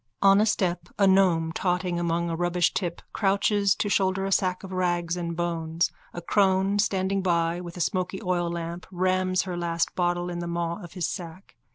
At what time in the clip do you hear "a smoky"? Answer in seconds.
7.77-8.17